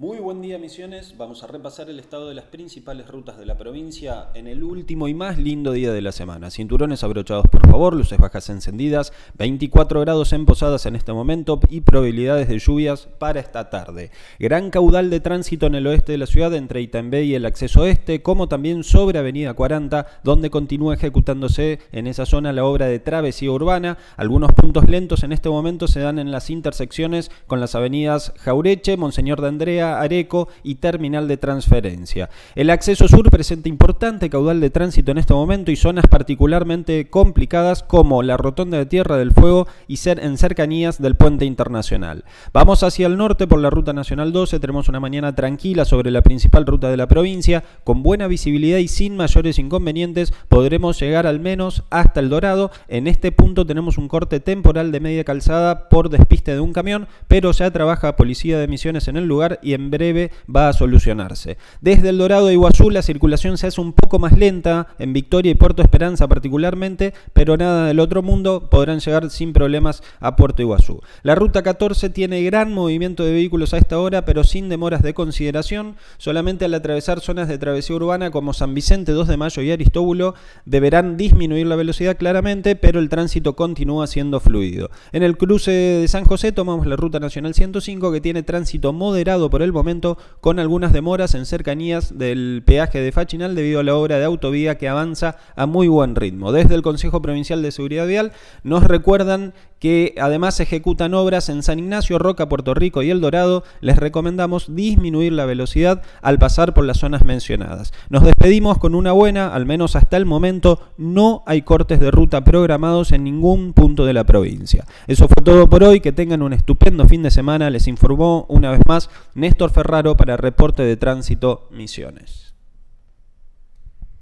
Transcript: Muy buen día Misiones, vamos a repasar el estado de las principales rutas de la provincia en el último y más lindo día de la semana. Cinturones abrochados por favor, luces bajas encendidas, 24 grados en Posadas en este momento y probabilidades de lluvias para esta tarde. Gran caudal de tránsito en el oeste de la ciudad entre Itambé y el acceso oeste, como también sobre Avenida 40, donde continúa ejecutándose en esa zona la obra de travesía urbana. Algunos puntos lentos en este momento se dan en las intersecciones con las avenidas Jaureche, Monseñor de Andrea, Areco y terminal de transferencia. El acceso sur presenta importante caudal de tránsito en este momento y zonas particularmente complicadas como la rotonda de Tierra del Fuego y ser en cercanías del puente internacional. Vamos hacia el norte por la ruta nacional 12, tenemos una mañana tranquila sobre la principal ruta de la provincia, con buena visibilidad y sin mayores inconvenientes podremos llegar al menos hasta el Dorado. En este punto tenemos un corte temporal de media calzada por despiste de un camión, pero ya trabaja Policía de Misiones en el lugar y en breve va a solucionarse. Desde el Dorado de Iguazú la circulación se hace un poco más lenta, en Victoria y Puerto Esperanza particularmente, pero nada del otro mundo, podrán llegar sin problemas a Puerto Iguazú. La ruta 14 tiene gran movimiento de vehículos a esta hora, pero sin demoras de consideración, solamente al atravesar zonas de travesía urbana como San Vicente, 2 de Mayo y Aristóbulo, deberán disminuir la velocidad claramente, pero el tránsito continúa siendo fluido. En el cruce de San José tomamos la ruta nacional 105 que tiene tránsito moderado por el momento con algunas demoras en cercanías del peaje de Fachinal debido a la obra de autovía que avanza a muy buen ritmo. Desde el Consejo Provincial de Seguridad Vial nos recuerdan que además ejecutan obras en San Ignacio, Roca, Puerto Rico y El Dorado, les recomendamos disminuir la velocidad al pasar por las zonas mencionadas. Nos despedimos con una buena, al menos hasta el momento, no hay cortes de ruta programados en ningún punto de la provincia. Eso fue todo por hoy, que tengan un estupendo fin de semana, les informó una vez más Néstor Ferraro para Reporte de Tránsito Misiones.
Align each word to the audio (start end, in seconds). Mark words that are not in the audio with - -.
Muy 0.00 0.18
buen 0.18 0.40
día 0.40 0.58
Misiones, 0.58 1.16
vamos 1.18 1.42
a 1.42 1.48
repasar 1.48 1.90
el 1.90 1.98
estado 1.98 2.28
de 2.28 2.34
las 2.36 2.44
principales 2.44 3.08
rutas 3.08 3.36
de 3.36 3.44
la 3.44 3.58
provincia 3.58 4.28
en 4.34 4.46
el 4.46 4.62
último 4.62 5.08
y 5.08 5.14
más 5.14 5.38
lindo 5.38 5.72
día 5.72 5.92
de 5.92 6.00
la 6.00 6.12
semana. 6.12 6.52
Cinturones 6.52 7.02
abrochados 7.02 7.48
por 7.48 7.68
favor, 7.68 7.96
luces 7.96 8.16
bajas 8.16 8.48
encendidas, 8.48 9.12
24 9.38 10.00
grados 10.02 10.32
en 10.32 10.46
Posadas 10.46 10.86
en 10.86 10.94
este 10.94 11.12
momento 11.12 11.58
y 11.68 11.80
probabilidades 11.80 12.46
de 12.46 12.60
lluvias 12.60 13.08
para 13.18 13.40
esta 13.40 13.70
tarde. 13.70 14.12
Gran 14.38 14.70
caudal 14.70 15.10
de 15.10 15.18
tránsito 15.18 15.66
en 15.66 15.74
el 15.74 15.88
oeste 15.88 16.12
de 16.12 16.18
la 16.18 16.26
ciudad 16.26 16.54
entre 16.54 16.80
Itambé 16.80 17.24
y 17.24 17.34
el 17.34 17.44
acceso 17.44 17.80
oeste, 17.80 18.22
como 18.22 18.46
también 18.46 18.84
sobre 18.84 19.18
Avenida 19.18 19.54
40, 19.54 20.06
donde 20.22 20.48
continúa 20.48 20.94
ejecutándose 20.94 21.80
en 21.90 22.06
esa 22.06 22.24
zona 22.24 22.52
la 22.52 22.64
obra 22.64 22.86
de 22.86 23.00
travesía 23.00 23.50
urbana. 23.50 23.98
Algunos 24.16 24.52
puntos 24.52 24.88
lentos 24.88 25.24
en 25.24 25.32
este 25.32 25.48
momento 25.48 25.88
se 25.88 25.98
dan 25.98 26.20
en 26.20 26.30
las 26.30 26.50
intersecciones 26.50 27.32
con 27.48 27.58
las 27.58 27.74
avenidas 27.74 28.32
Jaureche, 28.36 28.96
Monseñor 28.96 29.40
de 29.40 29.48
Andrea, 29.48 29.87
Areco 29.96 30.48
y 30.62 30.76
terminal 30.76 31.26
de 31.28 31.36
transferencia. 31.36 32.30
El 32.54 32.70
acceso 32.70 33.08
sur 33.08 33.30
presenta 33.30 33.68
importante 33.68 34.30
caudal 34.30 34.60
de 34.60 34.70
tránsito 34.70 35.10
en 35.10 35.18
este 35.18 35.34
momento 35.34 35.70
y 35.70 35.76
zonas 35.76 36.06
particularmente 36.06 37.08
complicadas 37.08 37.82
como 37.82 38.22
la 38.22 38.36
rotonda 38.36 38.78
de 38.78 38.86
Tierra 38.86 39.16
del 39.16 39.32
Fuego 39.32 39.66
y 39.86 39.96
ser 39.96 40.20
en 40.20 40.38
cercanías 40.38 41.00
del 41.00 41.16
puente 41.16 41.44
internacional. 41.44 42.24
Vamos 42.52 42.82
hacia 42.82 43.06
el 43.06 43.16
norte 43.16 43.46
por 43.46 43.60
la 43.60 43.70
ruta 43.70 43.92
nacional 43.92 44.32
12, 44.32 44.60
tenemos 44.60 44.88
una 44.88 45.00
mañana 45.00 45.34
tranquila 45.34 45.84
sobre 45.84 46.10
la 46.10 46.22
principal 46.22 46.66
ruta 46.66 46.90
de 46.90 46.96
la 46.96 47.08
provincia, 47.08 47.64
con 47.84 48.02
buena 48.02 48.26
visibilidad 48.26 48.78
y 48.78 48.88
sin 48.88 49.16
mayores 49.16 49.58
inconvenientes 49.58 50.32
podremos 50.48 51.00
llegar 51.00 51.26
al 51.26 51.40
menos 51.40 51.84
hasta 51.90 52.20
el 52.20 52.28
Dorado. 52.28 52.70
En 52.88 53.06
este 53.06 53.32
punto 53.32 53.66
tenemos 53.66 53.98
un 53.98 54.08
corte 54.08 54.40
temporal 54.40 54.92
de 54.92 55.00
media 55.00 55.24
calzada 55.24 55.88
por 55.88 56.10
despiste 56.10 56.52
de 56.52 56.60
un 56.60 56.72
camión, 56.72 57.08
pero 57.26 57.52
ya 57.52 57.70
trabaja 57.70 58.16
Policía 58.16 58.58
de 58.58 58.68
Misiones 58.68 59.08
en 59.08 59.16
el 59.16 59.26
lugar 59.26 59.58
y 59.62 59.74
en 59.74 59.77
breve 59.78 60.30
va 60.54 60.68
a 60.68 60.72
solucionarse. 60.72 61.56
Desde 61.80 62.10
el 62.10 62.18
Dorado 62.18 62.46
de 62.46 62.54
Iguazú 62.54 62.90
la 62.90 63.02
circulación 63.02 63.58
se 63.58 63.68
hace 63.68 63.80
un 63.80 63.92
poco 63.92 64.18
más 64.18 64.36
lenta, 64.36 64.88
en 64.98 65.12
Victoria 65.12 65.52
y 65.52 65.54
Puerto 65.54 65.82
Esperanza 65.82 66.28
particularmente, 66.28 67.14
pero 67.32 67.56
nada 67.56 67.86
del 67.86 68.00
otro 68.00 68.22
mundo, 68.22 68.68
podrán 68.70 69.00
llegar 69.00 69.30
sin 69.30 69.52
problemas 69.52 70.02
a 70.20 70.36
Puerto 70.36 70.62
Iguazú. 70.62 71.00
La 71.22 71.34
ruta 71.34 71.62
14 71.62 72.10
tiene 72.10 72.42
gran 72.42 72.72
movimiento 72.72 73.24
de 73.24 73.32
vehículos 73.32 73.74
a 73.74 73.78
esta 73.78 73.98
hora, 73.98 74.24
pero 74.24 74.44
sin 74.44 74.68
demoras 74.68 75.02
de 75.02 75.14
consideración, 75.14 75.96
solamente 76.18 76.64
al 76.64 76.74
atravesar 76.74 77.20
zonas 77.20 77.48
de 77.48 77.58
travesía 77.58 77.96
urbana 77.96 78.30
como 78.30 78.52
San 78.52 78.74
Vicente, 78.74 79.12
2 79.12 79.28
de 79.28 79.36
Mayo 79.36 79.62
y 79.62 79.70
Aristóbulo, 79.70 80.34
deberán 80.64 81.16
disminuir 81.16 81.66
la 81.66 81.76
velocidad 81.76 82.16
claramente, 82.16 82.76
pero 82.76 83.00
el 83.00 83.08
tránsito 83.08 83.56
continúa 83.56 84.06
siendo 84.06 84.40
fluido. 84.40 84.90
En 85.12 85.22
el 85.22 85.36
cruce 85.36 85.70
de 85.70 86.08
San 86.08 86.24
José 86.24 86.52
tomamos 86.52 86.86
la 86.86 86.96
ruta 86.96 87.20
nacional 87.20 87.54
105 87.54 88.12
que 88.12 88.20
tiene 88.20 88.42
tránsito 88.42 88.92
moderado 88.92 89.50
por 89.50 89.62
el 89.68 89.72
momento 89.72 90.18
con 90.40 90.58
algunas 90.58 90.92
demoras 90.92 91.34
en 91.34 91.46
cercanías 91.46 92.18
del 92.18 92.62
peaje 92.66 93.00
de 93.00 93.12
Fachinal 93.12 93.54
debido 93.54 93.80
a 93.80 93.84
la 93.84 93.94
obra 93.94 94.18
de 94.18 94.24
autovía 94.24 94.78
que 94.78 94.88
avanza 94.88 95.36
a 95.54 95.66
muy 95.66 95.86
buen 95.86 96.16
ritmo. 96.16 96.50
Desde 96.50 96.74
el 96.74 96.82
Consejo 96.82 97.22
Provincial 97.22 97.62
de 97.62 97.70
Seguridad 97.70 98.06
Vial 98.06 98.32
nos 98.64 98.82
recuerdan 98.84 99.54
que 99.78 100.14
además 100.20 100.60
ejecutan 100.60 101.14
obras 101.14 101.48
en 101.48 101.62
San 101.62 101.78
Ignacio, 101.78 102.18
Roca, 102.18 102.48
Puerto 102.48 102.74
Rico 102.74 103.02
y 103.02 103.10
El 103.10 103.20
Dorado, 103.20 103.64
les 103.80 103.96
recomendamos 103.96 104.74
disminuir 104.74 105.32
la 105.32 105.46
velocidad 105.46 106.02
al 106.22 106.38
pasar 106.38 106.74
por 106.74 106.84
las 106.84 106.98
zonas 106.98 107.24
mencionadas. 107.24 107.92
Nos 108.08 108.24
despedimos 108.24 108.78
con 108.78 108.94
una 108.94 109.12
buena, 109.12 109.54
al 109.54 109.66
menos 109.66 109.96
hasta 109.96 110.16
el 110.16 110.26
momento, 110.26 110.80
no 110.96 111.42
hay 111.46 111.62
cortes 111.62 112.00
de 112.00 112.10
ruta 112.10 112.42
programados 112.44 113.12
en 113.12 113.24
ningún 113.24 113.72
punto 113.72 114.04
de 114.04 114.12
la 114.12 114.24
provincia. 114.24 114.84
Eso 115.06 115.28
fue 115.28 115.42
todo 115.44 115.68
por 115.68 115.84
hoy, 115.84 116.00
que 116.00 116.12
tengan 116.12 116.42
un 116.42 116.52
estupendo 116.52 117.06
fin 117.06 117.22
de 117.22 117.30
semana, 117.30 117.70
les 117.70 117.88
informó 117.88 118.46
una 118.48 118.70
vez 118.70 118.80
más 118.86 119.10
Néstor 119.34 119.70
Ferraro 119.70 120.16
para 120.16 120.36
Reporte 120.36 120.82
de 120.82 120.96
Tránsito 120.96 121.68
Misiones. 121.70 122.47